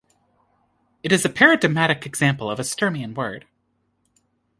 [1.03, 3.45] It is a paradigmatic example of a Sturmian word.